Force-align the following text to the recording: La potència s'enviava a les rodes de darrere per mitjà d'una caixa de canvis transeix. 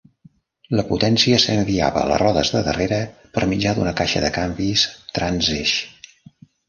La 0.77 0.85
potència 0.91 1.39
s'enviava 1.43 2.01
a 2.03 2.09
les 2.11 2.19
rodes 2.23 2.51
de 2.55 2.61
darrere 2.69 2.99
per 3.35 3.45
mitjà 3.53 3.75
d'una 3.81 3.93
caixa 4.01 4.25
de 4.25 4.33
canvis 4.39 4.87
transeix. 5.19 5.77